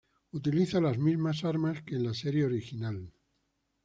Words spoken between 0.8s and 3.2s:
las mismas armas que en la serie original.